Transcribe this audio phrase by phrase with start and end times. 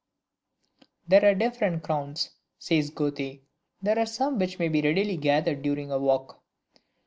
[1.07, 3.41] "There are different crowns," says Goethe,
[3.83, 6.41] "there are some which may be readily gathered during a walk."